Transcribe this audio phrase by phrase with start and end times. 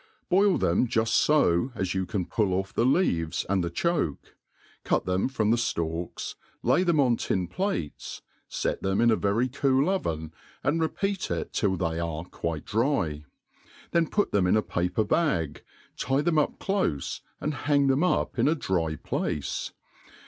[0.29, 4.17] BOIL them juft fo as you can pull off the leaves and the choke^
[4.83, 9.47] cut them from the ftaiks, lay them on tin plates, fet thgn in a very
[9.47, 10.33] cool oven,
[10.63, 11.77] and repeat it til!
[11.77, 13.23] they are quite dry;
[13.91, 15.61] then put them in apaper *bag,
[15.95, 19.71] tie them up clofe, and hang thehitipin a dry place.